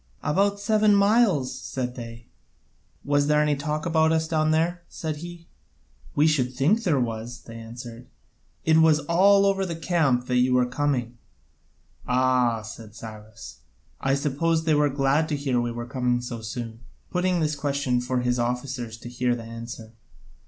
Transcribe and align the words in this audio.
"About 0.23 0.59
seven 0.59 0.95
miles," 0.95 1.53
said 1.61 1.93
they. 1.93 2.25
"Was 3.05 3.27
there 3.27 3.39
any 3.39 3.55
talk 3.55 3.85
about 3.85 4.11
us 4.11 4.27
down 4.27 4.49
there?" 4.49 4.81
said 4.89 5.17
he. 5.17 5.47
"We 6.15 6.25
should 6.25 6.55
think 6.55 6.81
there 6.81 6.99
was," 6.99 7.43
they 7.43 7.55
answered; 7.55 8.07
"it 8.65 8.77
was 8.77 8.97
all 9.01 9.45
over 9.45 9.63
the 9.63 9.75
camp 9.75 10.25
that 10.25 10.37
you 10.37 10.55
were 10.55 10.65
coming." 10.65 11.19
"Ah," 12.07 12.63
said 12.63 12.95
Cyrus, 12.95 13.59
"I 13.99 14.15
suppose 14.15 14.63
they 14.63 14.73
were 14.73 14.89
glad 14.89 15.29
to 15.29 15.35
hear 15.37 15.61
we 15.61 15.71
were 15.71 15.85
coming 15.85 16.19
so 16.19 16.41
soon?" 16.41 16.79
(putting 17.11 17.39
this 17.39 17.53
question 17.55 18.01
for 18.01 18.21
his 18.21 18.39
officers 18.39 18.97
to 19.01 19.07
hear 19.07 19.35
the 19.35 19.43
answer). 19.43 19.93